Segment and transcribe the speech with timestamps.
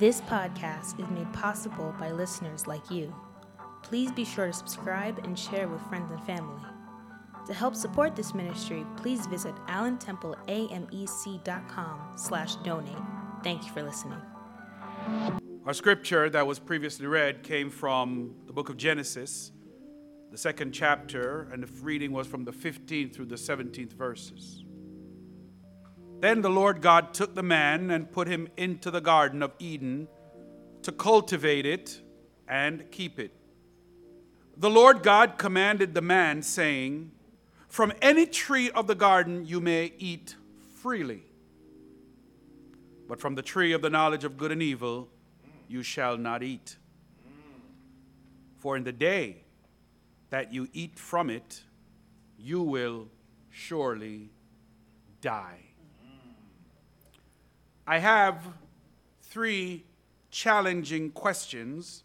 [0.00, 3.14] This podcast is made possible by listeners like you.
[3.82, 6.62] Please be sure to subscribe and share with friends and family.
[7.46, 12.96] To help support this ministry, please visit allentempleamec.com slash donate.
[13.44, 14.16] Thank you for listening.
[15.66, 19.52] Our scripture that was previously read came from the book of Genesis,
[20.30, 24.64] the second chapter, and the reading was from the 15th through the 17th verses.
[26.20, 30.06] Then the Lord God took the man and put him into the Garden of Eden
[30.82, 32.02] to cultivate it
[32.46, 33.32] and keep it.
[34.56, 37.12] The Lord God commanded the man, saying,
[37.68, 40.36] From any tree of the garden you may eat
[40.82, 41.22] freely,
[43.08, 45.08] but from the tree of the knowledge of good and evil
[45.68, 46.76] you shall not eat.
[48.58, 49.44] For in the day
[50.28, 51.62] that you eat from it,
[52.36, 53.08] you will
[53.50, 54.28] surely
[55.22, 55.69] die.
[57.90, 58.46] I have
[59.20, 59.82] three
[60.30, 62.04] challenging questions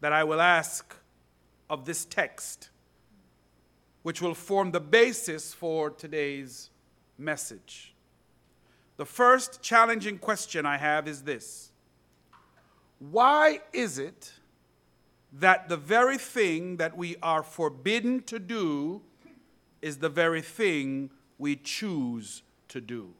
[0.00, 0.94] that I will ask
[1.68, 2.68] of this text,
[4.04, 6.70] which will form the basis for today's
[7.18, 7.96] message.
[8.96, 11.72] The first challenging question I have is this
[13.00, 14.34] Why is it
[15.32, 19.02] that the very thing that we are forbidden to do
[19.82, 23.14] is the very thing we choose to do?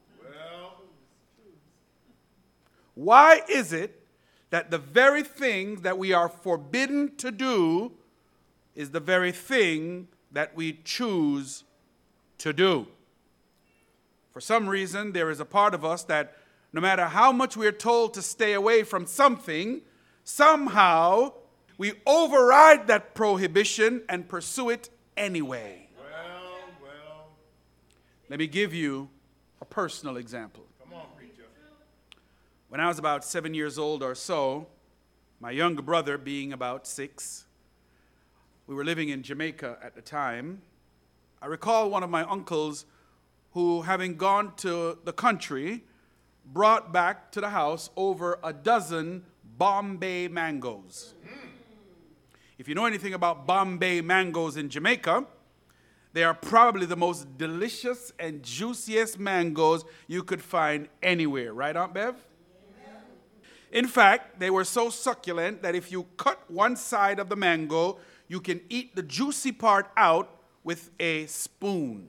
[2.96, 4.02] Why is it
[4.48, 7.92] that the very thing that we are forbidden to do
[8.74, 11.62] is the very thing that we choose
[12.38, 12.86] to do?
[14.32, 16.38] For some reason, there is a part of us that
[16.72, 19.82] no matter how much we're told to stay away from something,
[20.24, 21.34] somehow
[21.76, 24.88] we override that prohibition and pursue it
[25.18, 25.88] anyway.
[25.98, 27.28] Well, well,
[28.30, 29.10] Let me give you
[29.60, 30.66] a personal example.
[32.76, 34.66] When I was about seven years old or so,
[35.40, 37.46] my younger brother being about six,
[38.66, 40.60] we were living in Jamaica at the time.
[41.40, 42.84] I recall one of my uncles
[43.52, 45.84] who, having gone to the country,
[46.44, 49.24] brought back to the house over a dozen
[49.56, 51.14] Bombay mangoes.
[52.58, 55.24] If you know anything about Bombay mangoes in Jamaica,
[56.12, 61.94] they are probably the most delicious and juiciest mangoes you could find anywhere, right, Aunt
[61.94, 62.16] Bev?
[63.76, 67.98] In fact, they were so succulent that if you cut one side of the mango,
[68.26, 72.08] you can eat the juicy part out with a spoon.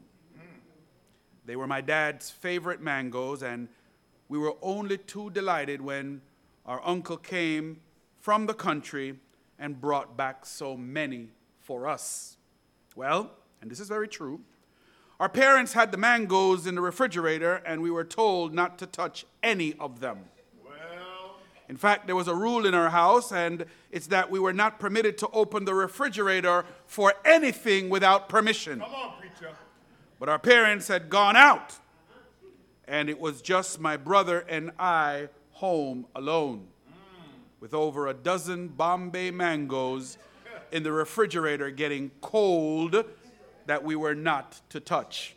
[1.44, 3.67] They were my dad's favorite mangoes, and
[4.29, 6.22] we were only too delighted when
[6.66, 7.81] our uncle came
[8.22, 9.19] from the country
[9.59, 11.28] and brought back so many
[11.59, 12.38] for us.
[12.95, 14.39] Well, and this is very true,
[15.19, 19.25] our parents had the mangoes in the refrigerator, and we were told not to touch
[19.44, 20.29] any of them.
[21.69, 24.79] In fact, there was a rule in our house, and it's that we were not
[24.79, 28.79] permitted to open the refrigerator for anything without permission.
[28.79, 29.53] come on, preacher.
[30.19, 31.75] But our parents had gone out,
[32.88, 36.67] and it was just my brother and I home alone
[37.59, 40.17] with over a dozen Bombay mangoes
[40.72, 43.03] in the refrigerator getting cold
[43.66, 45.35] that we were not to touch.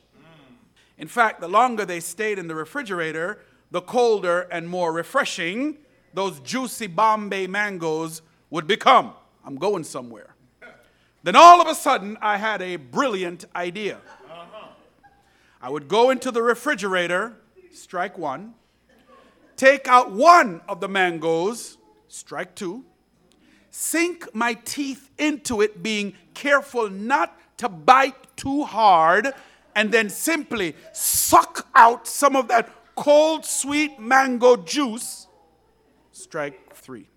[0.98, 5.78] In fact, the longer they stayed in the refrigerator, the colder and more refreshing
[6.14, 9.12] those juicy Bombay mangoes would become.
[9.44, 10.34] I'm going somewhere.
[11.22, 13.98] Then all of a sudden, I had a brilliant idea.
[15.62, 17.34] I would go into the refrigerator,
[17.72, 18.54] strike one,
[19.56, 21.76] take out one of the mangoes,
[22.08, 22.84] strike two,
[23.70, 29.34] sink my teeth into it, being careful not to bite too hard,
[29.76, 35.26] and then simply suck out some of that cold, sweet mango juice,
[36.22, 37.08] strike three.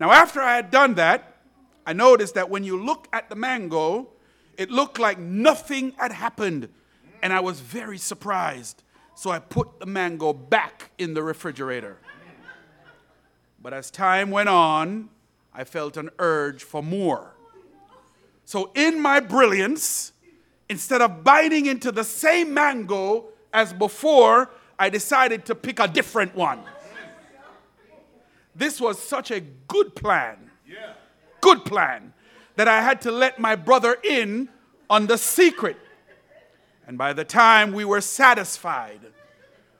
[0.00, 1.36] Now, after I had done that,
[1.86, 4.08] I noticed that when you look at the mango,
[4.56, 6.68] it looked like nothing had happened,
[7.22, 8.82] and I was very surprised.
[9.14, 11.98] So I put the mango back in the refrigerator.
[13.62, 15.08] But as time went on,
[15.54, 17.34] I felt an urge for more.
[18.44, 20.12] So, in my brilliance,
[20.68, 26.34] instead of biting into the same mango as before, I decided to pick a different
[26.34, 26.60] one.
[28.54, 30.94] This was such a good plan, Yeah.
[31.40, 32.12] good plan,
[32.56, 34.48] that I had to let my brother in
[34.90, 35.76] on the secret.
[36.86, 39.00] And by the time we were satisfied,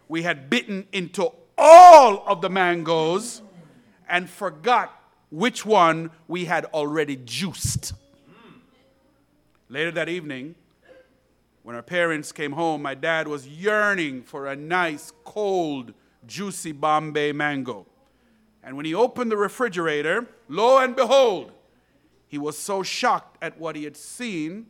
[0.08, 3.42] we had bitten into all of the mangoes
[4.08, 4.90] and forgot
[5.30, 7.94] which one we had already juiced.
[9.68, 10.54] Later that evening,
[11.62, 15.94] when our parents came home, my dad was yearning for a nice, cold,
[16.26, 17.86] juicy Bombay mango.
[18.62, 21.52] And when he opened the refrigerator, lo and behold,
[22.26, 24.66] he was so shocked at what he had seen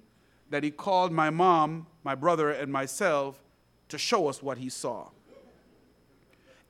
[0.51, 3.43] that he called my mom, my brother, and myself
[3.89, 5.09] to show us what he saw.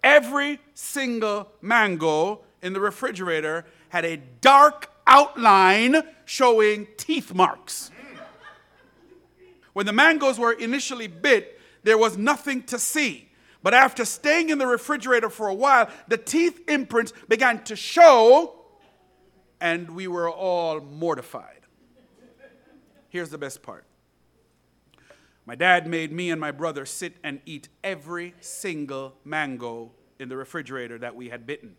[0.02, 7.90] Every single mango in the refrigerator had a dark outline showing teeth marks.
[9.72, 13.28] When the mangoes were initially bit, there was nothing to see.
[13.62, 18.56] But after staying in the refrigerator for a while, the teeth imprints began to show,
[19.60, 21.60] and we were all mortified.
[23.08, 23.84] Here's the best part
[25.44, 30.36] my dad made me and my brother sit and eat every single mango in the
[30.36, 31.74] refrigerator that we had bitten.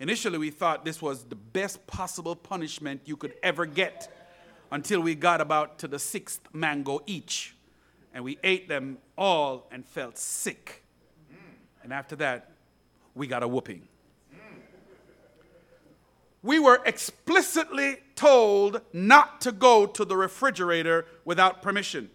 [0.00, 4.12] Initially, we thought this was the best possible punishment you could ever get
[4.70, 7.56] until we got about to the sixth mango each.
[8.14, 10.84] And we ate them all and felt sick.
[11.82, 12.52] And after that,
[13.14, 13.86] we got a whooping.
[16.42, 22.10] We were explicitly told not to go to the refrigerator without permission.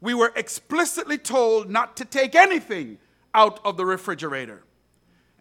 [0.00, 2.98] We were explicitly told not to take anything
[3.34, 4.62] out of the refrigerator.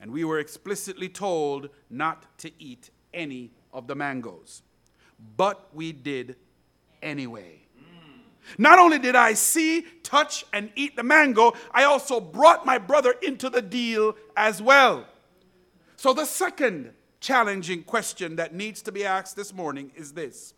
[0.01, 4.63] And we were explicitly told not to eat any of the mangoes.
[5.37, 6.35] But we did
[7.01, 7.64] anyway.
[8.57, 13.15] Not only did I see, touch, and eat the mango, I also brought my brother
[13.21, 15.07] into the deal as well.
[15.95, 20.53] So, the second challenging question that needs to be asked this morning is this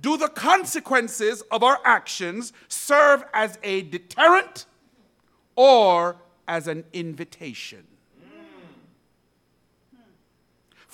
[0.00, 4.66] Do the consequences of our actions serve as a deterrent
[5.56, 6.16] or
[6.48, 7.86] as an invitation?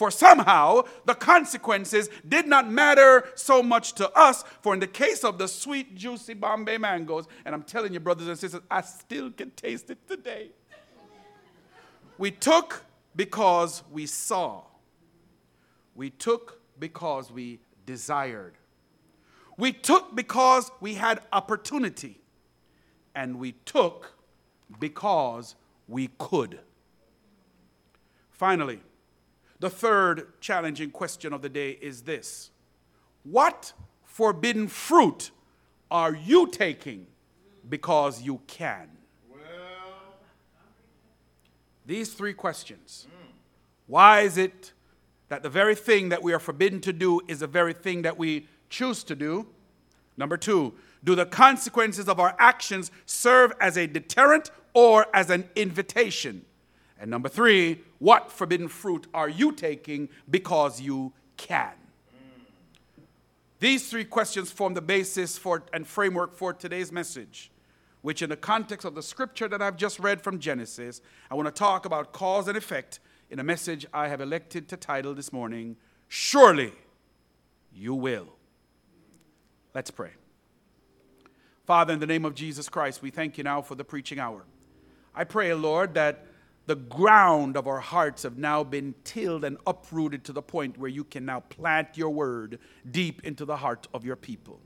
[0.01, 4.45] For somehow the consequences did not matter so much to us.
[4.63, 8.27] For in the case of the sweet, juicy Bombay mangoes, and I'm telling you, brothers
[8.27, 10.53] and sisters, I still can taste it today.
[12.17, 12.83] We took
[13.15, 14.63] because we saw,
[15.95, 18.55] we took because we desired,
[19.59, 22.23] we took because we had opportunity,
[23.15, 24.15] and we took
[24.79, 25.57] because
[25.89, 26.59] we could.
[28.31, 28.81] Finally,
[29.61, 32.51] the third challenging question of the day is this
[33.23, 33.73] What
[34.05, 35.31] forbidden fruit
[35.91, 37.07] are you taking
[37.69, 38.89] because you can?
[39.31, 39.41] Well,
[41.87, 43.07] These three questions.
[43.87, 44.73] Why is it
[45.29, 48.17] that the very thing that we are forbidden to do is the very thing that
[48.17, 49.47] we choose to do?
[50.17, 55.49] Number two, do the consequences of our actions serve as a deterrent or as an
[55.57, 56.45] invitation?
[57.01, 61.73] And number three, what forbidden fruit are you taking because you can?
[63.59, 67.51] These three questions form the basis for and framework for today's message,
[68.03, 71.01] which, in the context of the scripture that I've just read from Genesis,
[71.31, 73.01] I want to talk about cause and effect
[73.31, 75.77] in a message I have elected to title this morning
[76.09, 76.73] Surely
[77.73, 78.29] You Will.
[79.75, 80.11] Let's pray.
[81.65, 84.45] Father, in the name of Jesus Christ, we thank you now for the preaching hour.
[85.15, 86.27] I pray, Lord, that
[86.71, 90.89] the ground of our hearts have now been tilled and uprooted to the point where
[90.89, 94.61] you can now plant your word deep into the heart of your people.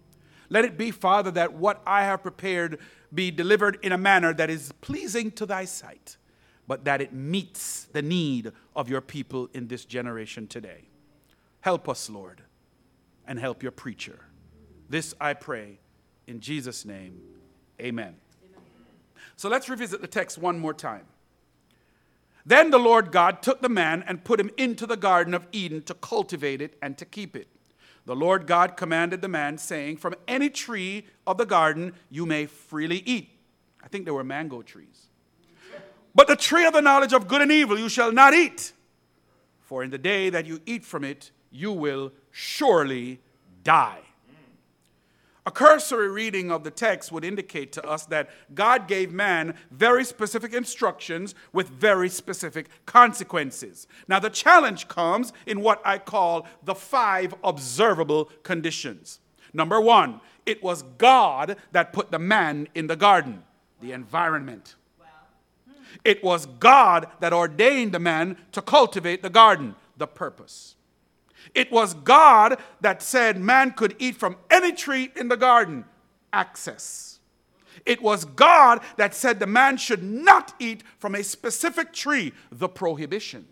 [0.51, 2.79] Let it be, Father, that what I have prepared
[3.15, 6.19] be delivered in a manner that is pleasing to thy sight,
[6.69, 10.91] but that it meets the need of your people in this generation today.
[11.63, 12.43] Help us, Lord,
[13.27, 14.27] and help your preacher.
[14.91, 15.79] This I pray
[16.27, 17.19] in Jesus' name.
[17.81, 18.17] Amen.
[19.37, 21.07] So let's revisit the text one more time.
[22.47, 25.83] Then the Lord God took the man and put him into the Garden of Eden
[25.85, 27.49] to cultivate it and to keep it.
[28.07, 32.45] The Lord God commanded the man, saying, From any tree of the garden you may
[32.45, 33.31] freely eat.
[33.83, 35.07] I think there were mango trees.
[36.15, 38.73] But the tree of the knowledge of good and evil you shall not eat,
[39.63, 43.21] for in the day that you eat from it, you will surely
[43.63, 44.01] die.
[45.47, 50.03] A cursory reading of the text would indicate to us that God gave man very
[50.03, 53.87] specific instructions with very specific consequences.
[54.09, 59.21] Now, the challenge comes in what I call the five observable conditions.
[59.53, 63.43] Number one, it was God that put the man in the garden,
[63.83, 64.77] the environment.
[66.05, 70.75] It was God that ordained the man to cultivate the garden, the purpose.
[71.55, 75.85] It was God that said man could eat from any tree in the garden,
[76.33, 77.19] access.
[77.85, 82.69] It was God that said the man should not eat from a specific tree, the
[82.69, 83.47] prohibition.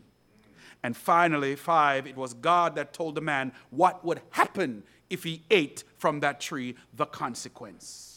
[0.82, 5.42] And finally, five, it was God that told the man what would happen if he
[5.50, 8.11] ate from that tree, the consequence.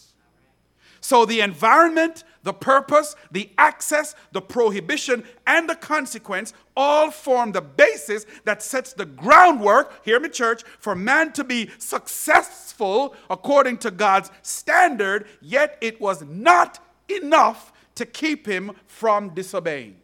[1.06, 7.62] So the environment, the purpose, the access, the prohibition, and the consequence all form the
[7.62, 13.92] basis that sets the groundwork, hear me, church, for man to be successful according to
[13.92, 19.98] God's standard, yet it was not enough to keep him from disobeying.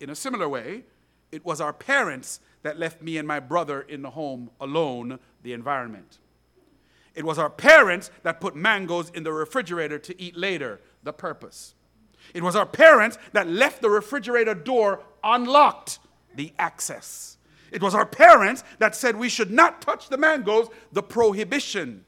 [0.00, 0.84] In a similar way,
[1.32, 5.54] it was our parents that left me and my brother in the home alone, the
[5.54, 6.18] environment.
[7.18, 11.74] It was our parents that put mangoes in the refrigerator to eat later, the purpose.
[12.32, 15.98] It was our parents that left the refrigerator door unlocked,
[16.36, 17.36] the access.
[17.72, 22.04] It was our parents that said we should not touch the mangoes, the prohibition.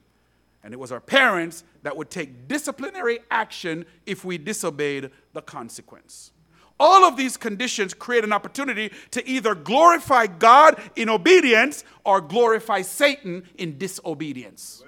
[0.62, 6.31] And it was our parents that would take disciplinary action if we disobeyed the consequence.
[6.79, 12.83] All of these conditions create an opportunity to either glorify God in obedience or glorify
[12.83, 14.85] Satan in disobedience.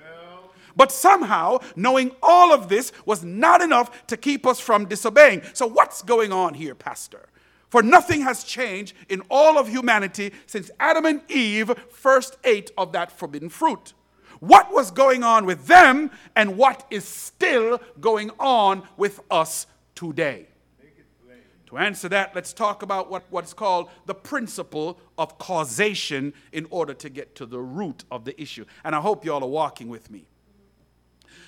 [0.76, 5.42] But somehow, knowing all of this was not enough to keep us from disobeying.
[5.52, 7.28] So, what's going on here, Pastor?
[7.68, 12.92] For nothing has changed in all of humanity since Adam and Eve first ate of
[12.92, 13.94] that forbidden fruit.
[14.40, 20.48] What was going on with them and what is still going on with us today?
[21.72, 26.92] To answer that, let's talk about what, what's called the principle of causation in order
[26.92, 28.66] to get to the root of the issue.
[28.84, 30.26] And I hope you all are walking with me.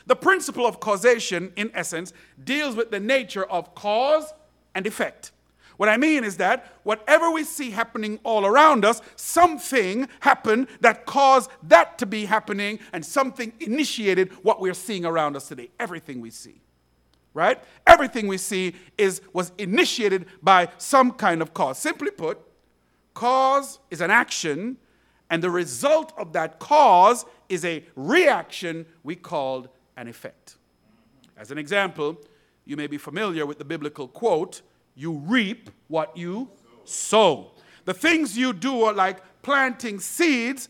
[0.07, 2.13] The principle of causation, in essence,
[2.43, 4.33] deals with the nature of cause
[4.75, 5.33] and effect.
[5.77, 11.05] What I mean is that whatever we see happening all around us, something happened that
[11.05, 15.71] caused that to be happening, and something initiated what we're seeing around us today.
[15.81, 16.61] Everything we see.
[17.33, 17.61] Right?
[17.89, 21.79] Everything we see is was initiated by some kind of cause.
[21.79, 22.39] Simply put,
[23.13, 24.77] cause is an action,
[25.29, 30.57] and the result of that cause is a reaction we called an effect.
[31.37, 32.17] As an example,
[32.65, 34.63] you may be familiar with the biblical quote,
[34.95, 36.49] you reap what you
[36.85, 37.51] sow.
[37.85, 40.69] The things you do are like planting seeds.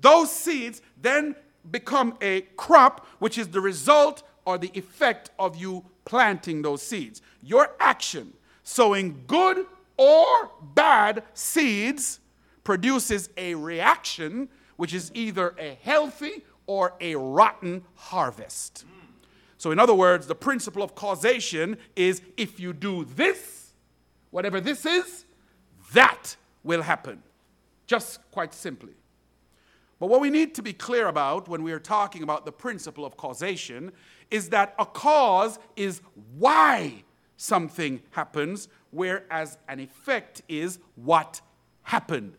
[0.00, 1.36] Those seeds then
[1.70, 7.22] become a crop, which is the result or the effect of you planting those seeds.
[7.42, 9.66] Your action, sowing good
[9.96, 12.20] or bad seeds,
[12.64, 18.84] produces a reaction, which is either a healthy or a rotten harvest.
[19.58, 23.74] So, in other words, the principle of causation is if you do this,
[24.30, 25.24] whatever this is,
[25.92, 27.22] that will happen.
[27.86, 28.94] Just quite simply.
[30.00, 33.04] But what we need to be clear about when we are talking about the principle
[33.04, 33.92] of causation
[34.32, 36.00] is that a cause is
[36.38, 37.04] why
[37.36, 41.40] something happens, whereas an effect is what
[41.82, 42.32] happened.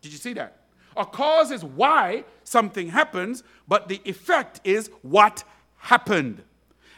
[0.00, 0.59] Did you see that?
[1.00, 5.44] A cause is why something happens, but the effect is what
[5.78, 6.42] happened.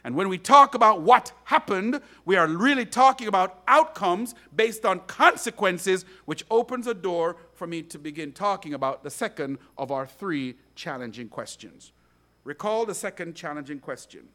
[0.02, 4.98] And when we talk about what happened, we are really talking about outcomes based on
[5.06, 10.04] consequences, which opens a door for me to begin talking about the second of our
[10.04, 11.92] three challenging questions.
[12.42, 14.26] Recall the second challenging question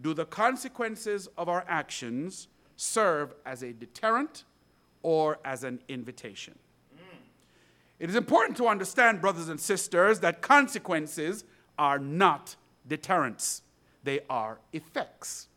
[0.00, 4.44] Do the consequences of our actions serve as a deterrent
[5.02, 6.56] or as an invitation?
[8.00, 11.44] It is important to understand, brothers and sisters, that consequences
[11.78, 12.56] are not
[12.88, 13.62] deterrents,
[14.02, 15.48] they are effects.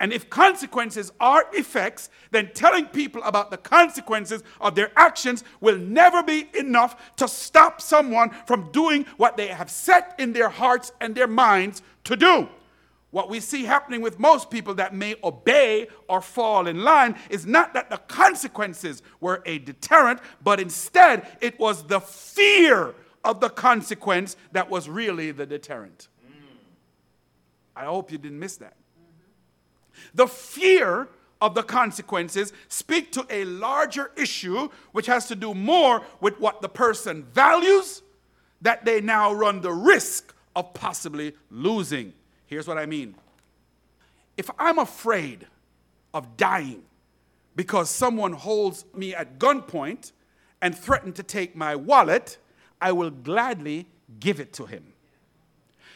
[0.00, 5.78] And if consequences are effects, then telling people about the consequences of their actions will
[5.78, 10.90] never be enough to stop someone from doing what they have set in their hearts
[11.00, 12.48] and their minds to do.
[13.12, 17.46] What we see happening with most people that may obey or fall in line is
[17.46, 23.50] not that the consequences were a deterrent, but instead it was the fear of the
[23.50, 26.08] consequence that was really the deterrent.
[26.26, 26.56] Mm.
[27.76, 28.76] I hope you didn't miss that.
[28.98, 30.08] Mm-hmm.
[30.14, 31.08] The fear
[31.42, 36.62] of the consequences speak to a larger issue which has to do more with what
[36.62, 38.00] the person values
[38.62, 42.14] that they now run the risk of possibly losing.
[42.52, 43.14] Here's what I mean.
[44.36, 45.46] If I'm afraid
[46.12, 46.82] of dying
[47.56, 50.12] because someone holds me at gunpoint
[50.60, 52.36] and threaten to take my wallet,
[52.78, 53.86] I will gladly
[54.20, 54.92] give it to him.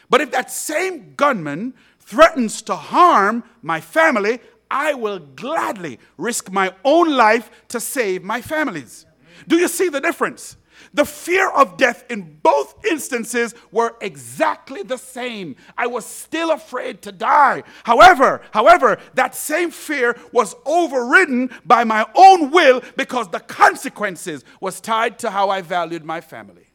[0.09, 4.39] But if that same gunman threatens to harm my family,
[4.71, 9.05] I will gladly risk my own life to save my families.
[9.47, 10.57] Do you see the difference?
[10.93, 15.55] The fear of death in both instances were exactly the same.
[15.77, 17.63] I was still afraid to die.
[17.83, 24.79] However, however, that same fear was overridden by my own will because the consequences was
[24.79, 26.67] tied to how I valued my family.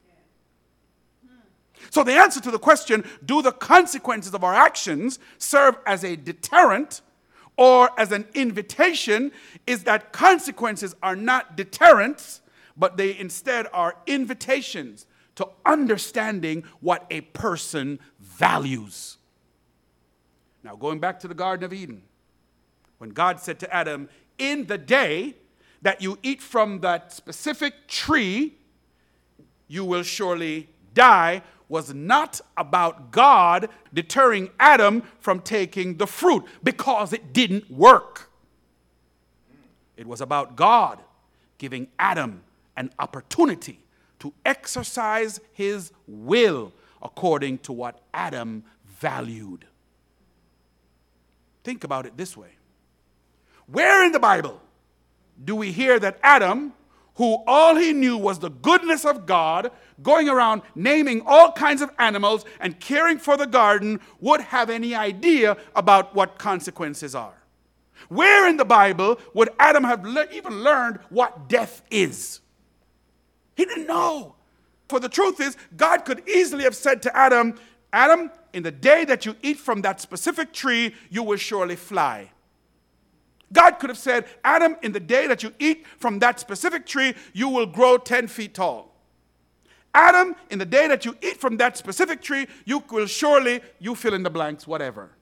[1.91, 6.17] So, the answer to the question do the consequences of our actions serve as a
[6.17, 7.03] deterrent
[7.57, 9.33] or as an invitation
[9.67, 12.41] is that consequences are not deterrents,
[12.77, 19.19] but they instead are invitations to understanding what a person values.
[20.63, 22.03] Now, going back to the Garden of Eden,
[22.99, 25.35] when God said to Adam, In the day
[25.81, 28.55] that you eat from that specific tree,
[29.67, 37.13] you will surely die, was not about God deterring Adam from taking the fruit because
[37.13, 38.31] it didn't work.
[39.97, 41.01] It was about God
[41.59, 42.43] giving Adam
[42.77, 43.81] an opportunity
[44.21, 48.65] to exercise his will according to what Adam
[49.01, 49.67] valued.
[51.65, 52.51] Think about it this way
[53.67, 54.61] Where in the Bible
[55.45, 56.73] do we hear that Adam,
[57.17, 59.71] who all he knew was the goodness of God,
[60.03, 64.95] going around naming all kinds of animals and caring for the garden, would have any
[64.95, 67.43] idea about what consequences are?
[68.09, 72.41] Where in the Bible would Adam have le- even learned what death is?
[73.63, 74.35] He didn't know.
[74.89, 77.55] For the truth is, God could easily have said to Adam,
[77.93, 82.33] Adam, in the day that you eat from that specific tree, you will surely fly.
[83.53, 87.15] God could have said, Adam, in the day that you eat from that specific tree,
[87.33, 88.97] you will grow 10 feet tall.
[89.95, 93.95] Adam, in the day that you eat from that specific tree, you will surely, you
[93.95, 95.13] fill in the blanks, whatever.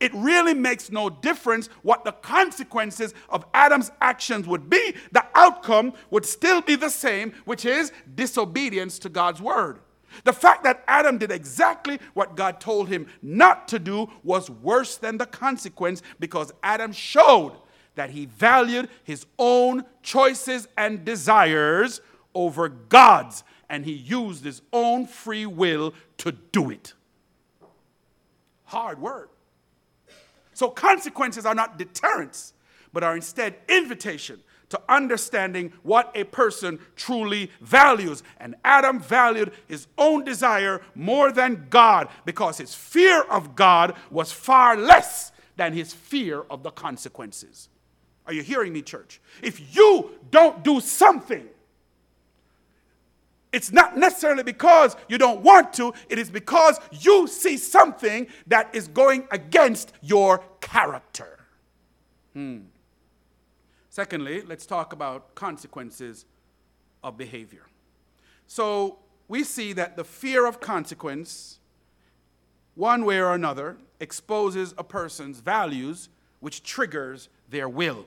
[0.00, 4.94] It really makes no difference what the consequences of Adam's actions would be.
[5.12, 9.80] The outcome would still be the same, which is disobedience to God's word.
[10.22, 14.96] The fact that Adam did exactly what God told him not to do was worse
[14.96, 17.56] than the consequence because Adam showed
[17.96, 22.00] that he valued his own choices and desires
[22.34, 26.94] over God's, and he used his own free will to do it.
[28.64, 29.30] Hard work.
[30.52, 32.52] So, consequences are not deterrents,
[32.92, 34.40] but are instead invitation
[34.74, 38.24] to understanding what a person truly values.
[38.38, 44.32] And Adam valued his own desire more than God because his fear of God was
[44.32, 47.68] far less than his fear of the consequences.
[48.26, 49.20] Are you hearing me, church?
[49.42, 51.46] If you don't do something,
[53.52, 58.74] it's not necessarily because you don't want to, it is because you see something that
[58.74, 61.38] is going against your character.
[62.32, 62.62] Hmm.
[63.94, 66.24] Secondly, let's talk about consequences
[67.04, 67.62] of behavior.
[68.48, 71.60] So we see that the fear of consequence,
[72.74, 76.08] one way or another, exposes a person's values,
[76.40, 78.06] which triggers their will.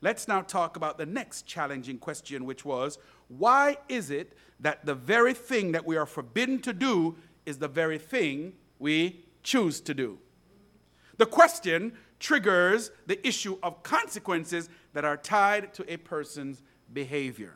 [0.00, 4.94] Let's now talk about the next challenging question, which was why is it that the
[4.94, 9.92] very thing that we are forbidden to do is the very thing we choose to
[9.92, 10.20] do?
[11.16, 17.54] The question triggers the issue of consequences that are tied to a person's behavior.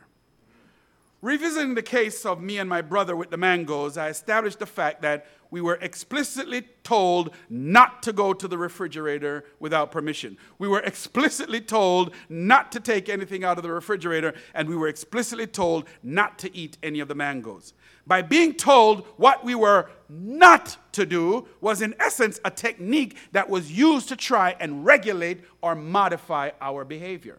[1.21, 5.03] Revisiting the case of me and my brother with the mangoes, I established the fact
[5.03, 10.37] that we were explicitly told not to go to the refrigerator without permission.
[10.57, 14.87] We were explicitly told not to take anything out of the refrigerator, and we were
[14.87, 17.73] explicitly told not to eat any of the mangoes.
[18.07, 23.47] By being told what we were not to do was, in essence, a technique that
[23.47, 27.37] was used to try and regulate or modify our behavior.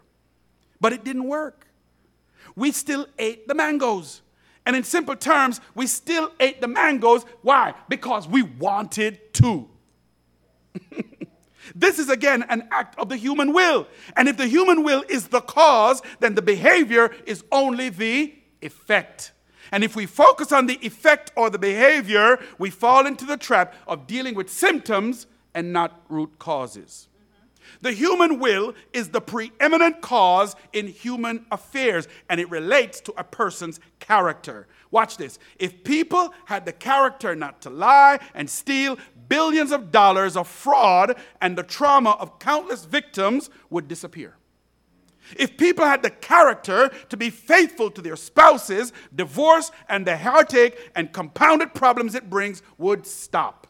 [0.81, 1.66] But it didn't work
[2.56, 4.22] we still ate the mangoes.
[4.64, 7.24] And in simple terms, we still ate the mangoes.
[7.42, 7.74] Why?
[7.88, 9.68] Because we wanted to.
[11.74, 13.86] this is again an act of the human will.
[14.16, 19.32] And if the human will is the cause, then the behavior is only the effect.
[19.72, 23.74] And if we focus on the effect or the behavior, we fall into the trap
[23.88, 27.08] of dealing with symptoms and not root causes.
[27.81, 33.25] The human will is the preeminent cause in human affairs, and it relates to a
[33.25, 34.66] person's character.
[34.90, 35.38] Watch this.
[35.59, 38.98] If people had the character not to lie and steal,
[39.29, 44.37] billions of dollars of fraud and the trauma of countless victims would disappear.
[45.37, 50.90] If people had the character to be faithful to their spouses, divorce and the heartache
[50.94, 53.66] and compounded problems it brings would stop.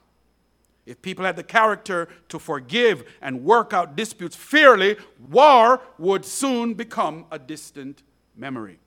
[0.85, 4.97] If people had the character to forgive and work out disputes fairly,
[5.31, 8.03] war would soon become a distant
[8.37, 8.81] memory.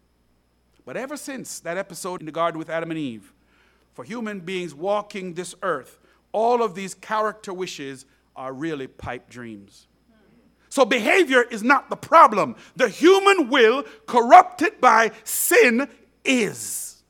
[0.86, 3.34] But ever since that episode in the garden with Adam and Eve,
[3.94, 6.00] for human beings walking this earth,
[6.32, 8.06] all of these character wishes
[8.36, 9.88] are really pipe dreams.
[10.68, 12.58] So behavior is not the problem.
[12.76, 15.88] The human will, corrupted by sin,
[16.26, 17.02] is.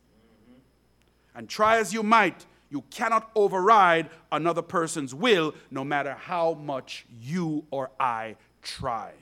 [1.34, 2.46] And try as you might,
[2.76, 9.14] You cannot override another person's will, no matter how much you or I try.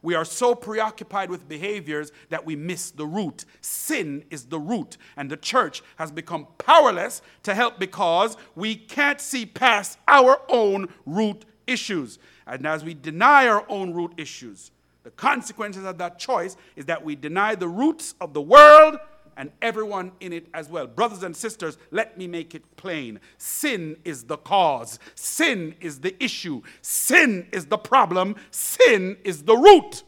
[0.00, 3.44] We are so preoccupied with behaviors that we miss the root.
[3.60, 9.20] Sin is the root, and the church has become powerless to help because we can't
[9.20, 12.18] see past our own root issues.
[12.46, 14.70] And as we deny our own root issues,
[15.02, 18.96] the consequences of that choice is that we deny the roots of the world
[19.36, 20.86] and everyone in it as well.
[20.86, 23.20] Brothers and sisters, let me make it plain.
[23.38, 29.56] Sin is the cause, sin is the issue, sin is the problem, sin is the
[29.56, 30.04] root.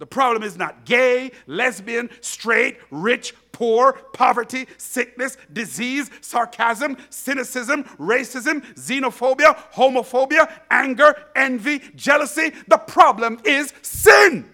[0.00, 8.64] The problem is not gay, lesbian, straight, rich, poor, poverty, sickness, disease, sarcasm, cynicism, racism,
[8.76, 12.50] xenophobia, homophobia, anger, envy, jealousy.
[12.68, 14.50] The problem is sin.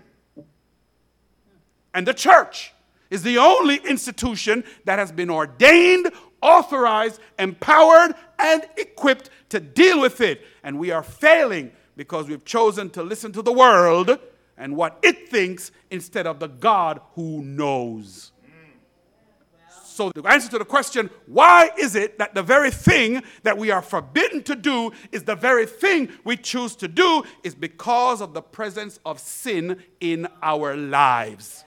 [1.95, 2.75] And the church
[3.11, 6.11] is the only institution that has been ordained,
[6.43, 10.45] authorized, empowered, and equipped to deal with it.
[10.63, 14.19] And we are failing because we've chosen to listen to the world
[14.59, 18.33] and what it thinks instead of the God who knows.
[19.85, 23.71] So, the answer to the question, why is it that the very thing that we
[23.71, 28.35] are forbidden to do is the very thing we choose to do, is because of
[28.35, 31.65] the presence of sin in our lives.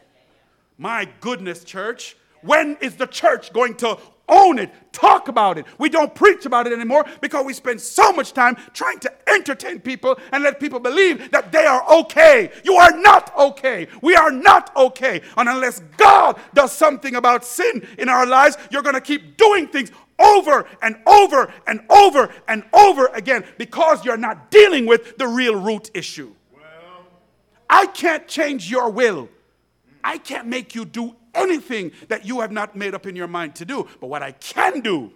[0.80, 2.16] My goodness, church.
[2.42, 3.98] When is the church going to
[4.30, 5.66] own it, talk about it?
[5.78, 9.82] We don't preach about it anymore because we spend so much time trying to entertain
[9.82, 12.50] people and let people believe that they are okay.
[12.64, 13.90] You are not okay.
[14.02, 15.22] We are not okay.
[15.36, 19.68] And unless God does something about sin in our lives, you're going to keep doing
[19.68, 25.28] things over and over and over and over again because you're not dealing with the
[25.28, 26.34] real root issue.
[26.54, 26.64] Well.
[27.70, 29.28] I can't change your will.
[30.04, 33.56] I can't make you do anything that you have not made up in your mind
[33.56, 33.88] to do.
[34.00, 35.12] But what I can do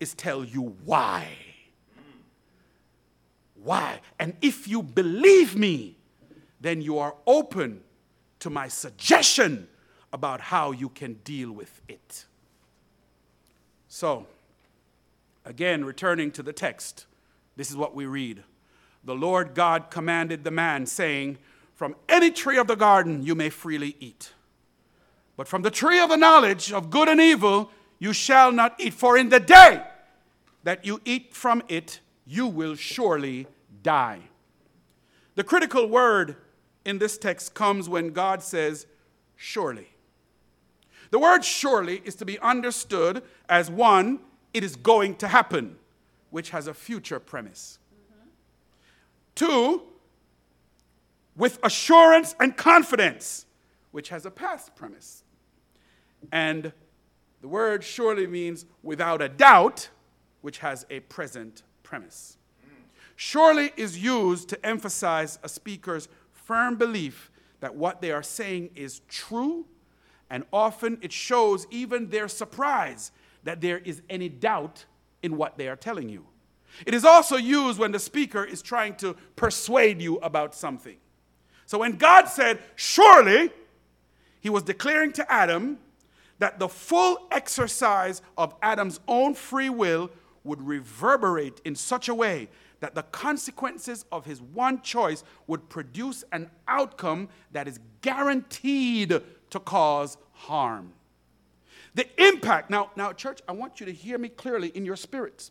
[0.00, 1.28] is tell you why.
[3.62, 4.00] Why?
[4.18, 5.96] And if you believe me,
[6.60, 7.82] then you are open
[8.40, 9.68] to my suggestion
[10.12, 12.24] about how you can deal with it.
[13.88, 14.26] So,
[15.44, 17.06] again, returning to the text,
[17.56, 18.42] this is what we read.
[19.04, 21.38] The Lord God commanded the man, saying,
[21.78, 24.32] from any tree of the garden you may freely eat.
[25.36, 28.94] But from the tree of the knowledge of good and evil you shall not eat.
[28.94, 29.84] For in the day
[30.64, 33.46] that you eat from it, you will surely
[33.84, 34.22] die.
[35.36, 36.34] The critical word
[36.84, 38.88] in this text comes when God says,
[39.36, 39.86] surely.
[41.12, 44.18] The word surely is to be understood as one,
[44.52, 45.76] it is going to happen,
[46.30, 47.78] which has a future premise.
[47.94, 48.28] Mm-hmm.
[49.36, 49.82] Two,
[51.38, 53.46] with assurance and confidence,
[53.92, 55.22] which has a past premise.
[56.32, 56.72] And
[57.40, 59.88] the word surely means without a doubt,
[60.42, 62.36] which has a present premise.
[63.14, 69.00] Surely is used to emphasize a speaker's firm belief that what they are saying is
[69.08, 69.64] true,
[70.30, 73.12] and often it shows even their surprise
[73.44, 74.84] that there is any doubt
[75.22, 76.26] in what they are telling you.
[76.84, 80.96] It is also used when the speaker is trying to persuade you about something.
[81.68, 83.50] So when God said, Surely,
[84.40, 85.78] he was declaring to Adam
[86.38, 90.10] that the full exercise of Adam's own free will
[90.44, 92.48] would reverberate in such a way
[92.80, 99.60] that the consequences of his one choice would produce an outcome that is guaranteed to
[99.60, 100.94] cause harm.
[101.94, 105.50] The impact, now, now, church, I want you to hear me clearly in your spirits.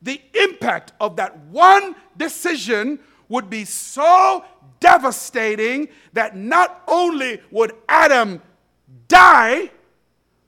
[0.00, 4.44] The impact of that one decision would be so
[4.80, 8.40] devastating that not only would Adam
[9.06, 9.70] die,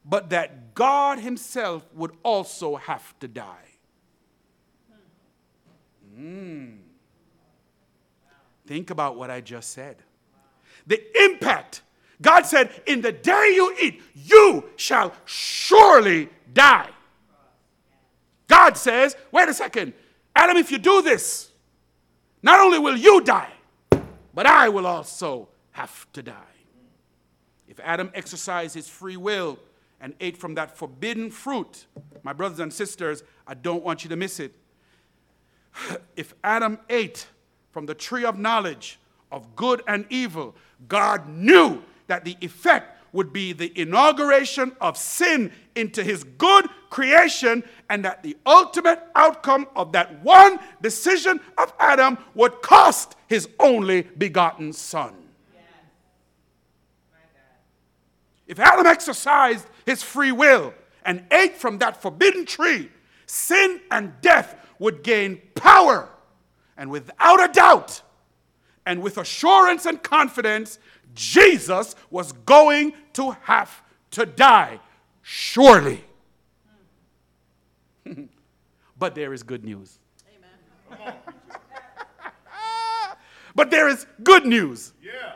[0.04, 3.68] but that God Himself would also have to die.
[6.18, 6.78] Mm.
[8.66, 9.96] Think about what I just said.
[10.86, 11.82] The impact.
[12.22, 16.90] God said, In the day you eat, you shall surely die.
[18.46, 19.92] God says, Wait a second,
[20.34, 21.49] Adam, if you do this,
[22.42, 23.52] not only will you die,
[24.34, 26.34] but I will also have to die.
[27.68, 29.58] If Adam exercised his free will
[30.00, 31.86] and ate from that forbidden fruit,
[32.22, 34.54] my brothers and sisters, I don't want you to miss it.
[36.16, 37.26] If Adam ate
[37.70, 38.98] from the tree of knowledge
[39.30, 40.56] of good and evil,
[40.88, 47.64] God knew that the effect would be the inauguration of sin into his good creation,
[47.88, 54.02] and that the ultimate outcome of that one decision of Adam would cost his only
[54.02, 55.14] begotten son.
[58.46, 60.74] If Adam exercised his free will
[61.04, 62.90] and ate from that forbidden tree,
[63.26, 66.08] sin and death would gain power.
[66.76, 68.02] And without a doubt,
[68.84, 70.80] and with assurance and confidence,
[71.14, 74.80] Jesus was going to have to die.
[75.22, 76.04] Surely.
[79.00, 79.98] But there is good news.
[80.92, 81.14] Amen.
[83.56, 84.92] but there is good news.
[85.02, 85.32] Yeah.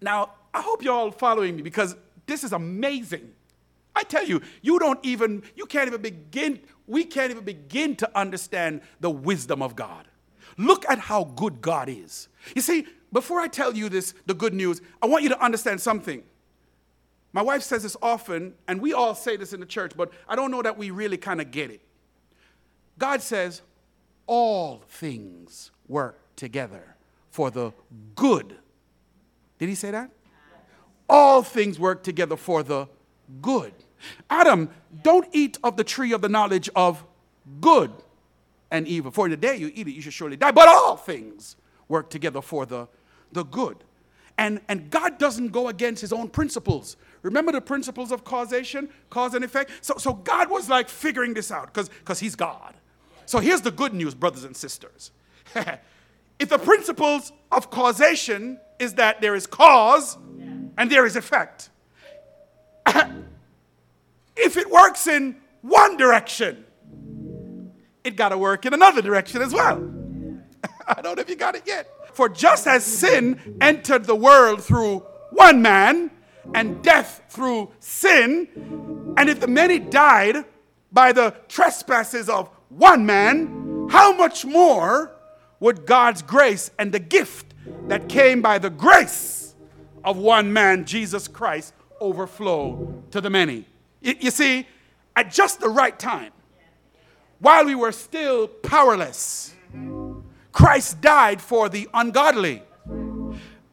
[0.00, 1.94] Now, I hope you're all following me because
[2.26, 3.32] this is amazing.
[3.94, 8.18] I tell you, you don't even, you can't even begin, we can't even begin to
[8.18, 10.08] understand the wisdom of God.
[10.56, 12.28] Look at how good God is.
[12.56, 15.80] You see, before I tell you this, the good news, I want you to understand
[15.80, 16.22] something.
[17.32, 20.34] My wife says this often, and we all say this in the church, but I
[20.34, 21.80] don't know that we really kind of get it.
[22.98, 23.62] God says,
[24.26, 26.96] all things work together
[27.30, 27.72] for the
[28.14, 28.56] good.
[29.58, 30.10] Did he say that?
[31.08, 32.88] All things work together for the
[33.42, 33.72] good.
[34.30, 34.70] Adam,
[35.02, 37.04] don't eat of the tree of the knowledge of
[37.60, 37.92] good
[38.70, 39.10] and evil.
[39.10, 40.52] For in the day you eat it, you should surely die.
[40.52, 41.56] But all things
[41.88, 42.88] work together for the,
[43.32, 43.76] the good.
[44.36, 46.96] And, and God doesn't go against his own principles.
[47.22, 49.70] Remember the principles of causation, cause and effect?
[49.80, 52.74] So, so God was like figuring this out because he's God.
[53.26, 55.10] So here's the good news, brothers and sisters.
[56.38, 60.16] if the principles of causation is that there is cause
[60.76, 61.70] and there is effect,
[64.36, 66.64] if it works in one direction,
[68.02, 69.76] it got to work in another direction as well.
[70.86, 71.88] I don't know if you got it yet.
[72.14, 74.98] For just as sin entered the world through
[75.30, 76.10] one man,
[76.54, 78.48] and death through sin,
[79.16, 80.44] and if the many died
[80.92, 85.12] by the trespasses of one man, how much more
[85.60, 87.54] would God's grace and the gift
[87.88, 89.54] that came by the grace
[90.02, 93.66] of one man, Jesus Christ, overflow to the many?
[94.00, 94.66] You, see,
[95.16, 96.32] at just the right time,
[97.38, 99.54] while we were still powerless,
[100.52, 102.62] Christ died for the ungodly.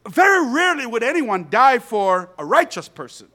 [0.07, 3.27] Very rarely would anyone die for a righteous person.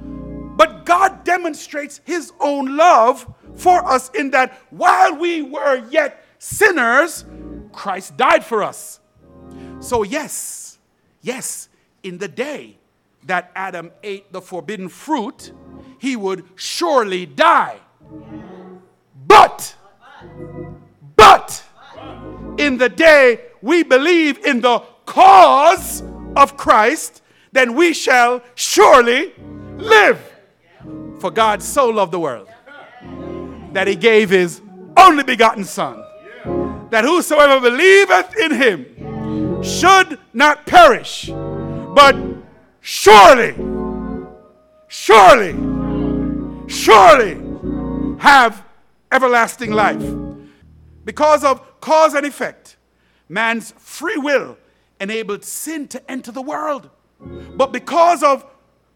[0.00, 7.24] But God demonstrates his own love for us in that while we were yet sinners,
[7.72, 9.00] Christ died for us.
[9.80, 10.78] So, yes,
[11.20, 11.68] yes,
[12.02, 12.78] in the day
[13.24, 15.52] that Adam ate the forbidden fruit,
[15.98, 17.78] he would surely die.
[19.26, 19.74] But,
[21.16, 21.64] but,
[22.58, 26.02] in the day we believe in the cause
[26.36, 29.32] of Christ, then we shall surely
[29.76, 30.20] live.
[31.20, 32.51] For God so loved the world
[33.72, 34.60] that he gave his
[34.96, 36.04] only begotten Son,
[36.90, 41.26] that whosoever believeth in him should not perish,
[41.94, 42.16] but
[42.80, 43.54] surely,
[44.88, 45.52] surely,
[46.68, 47.40] surely
[48.18, 48.64] have
[49.10, 50.02] everlasting life.
[51.04, 52.76] Because of cause and effect,
[53.28, 54.56] man's free will
[55.00, 56.90] enabled sin to enter the world.
[57.20, 58.44] But because of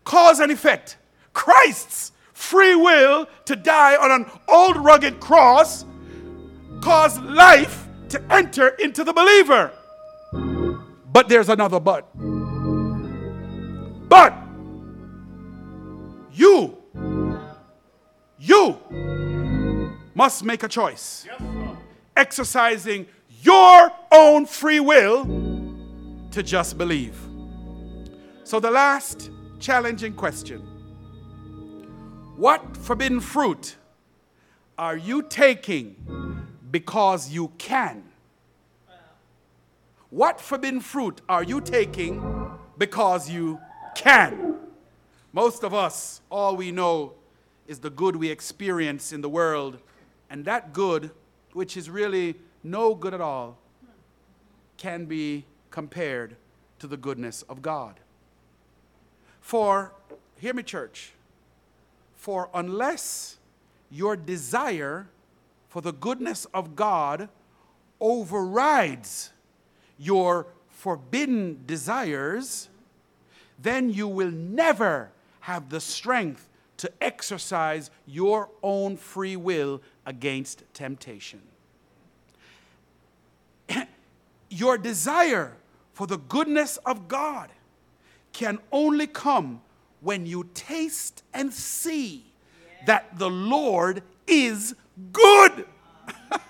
[0.05, 0.97] cause and effect,
[1.33, 5.87] Christ's free will to die on an old rugged cross
[6.83, 9.73] caused life to enter into the believer.
[11.11, 12.07] But there's another but.
[14.09, 14.37] But
[16.33, 16.77] you,
[18.39, 18.79] you
[20.15, 21.27] must make a choice.
[21.27, 21.41] Yes.
[22.19, 23.07] Exercising
[23.41, 25.25] your own free will
[26.33, 27.17] to just believe.
[28.45, 30.76] So, the last challenging question
[32.37, 33.77] What forbidden fruit
[34.77, 35.97] are you taking
[36.71, 38.05] because you can?
[40.11, 42.23] What forbidden fruit are you taking
[42.77, 43.59] because you
[43.95, 44.57] can?
[45.33, 47.15] Most of us, all we know
[47.67, 49.79] is the good we experience in the world,
[50.29, 51.13] and that good,
[51.55, 53.57] which is really no good at all,
[54.77, 56.37] can be compared
[56.81, 57.99] to the goodness of God.
[59.41, 59.95] For,
[60.39, 61.13] hear me, church,
[62.27, 63.37] for unless
[63.89, 65.07] your desire
[65.69, 67.29] for the goodness of God
[68.01, 69.31] overrides
[69.97, 72.69] your forbidden desires,
[73.63, 81.41] then you will never have the strength to exercise your own free will against temptation.
[84.49, 85.53] your desire
[85.93, 87.51] for the goodness of God
[88.33, 89.63] can only come
[90.01, 92.33] when you taste and see
[92.87, 94.75] that the Lord is
[95.13, 95.67] good.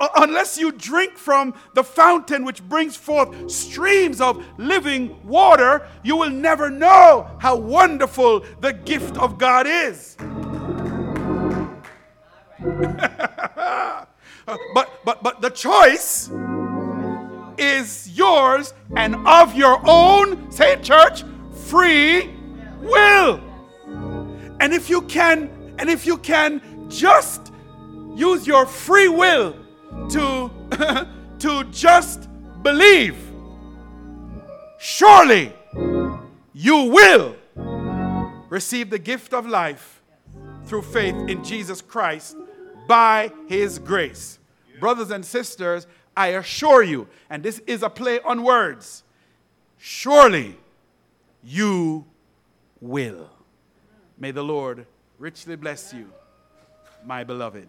[0.00, 6.16] Uh, unless you drink from the fountain which brings forth streams of living water, you
[6.16, 10.16] will never know how wonderful the gift of God is.
[14.48, 16.28] Uh, but but but the choice
[17.56, 21.22] is yours and of your own, say it, church,
[21.70, 22.28] free
[22.82, 23.40] will.
[24.58, 27.52] And if you can, and if you can just
[28.16, 29.54] use your free will
[30.10, 30.50] to
[31.38, 32.28] to just
[32.62, 33.16] believe,
[34.78, 35.52] surely
[36.52, 37.36] you will
[38.48, 40.02] receive the gift of life
[40.64, 42.36] through faith in Jesus Christ
[42.88, 44.40] by his grace.
[44.80, 49.04] Brothers and sisters, I assure you, and this is a play on words,
[49.78, 50.58] surely
[51.42, 52.04] you
[52.80, 53.30] will.
[54.18, 54.86] May the Lord
[55.18, 56.10] richly bless you,
[57.04, 57.68] my beloved.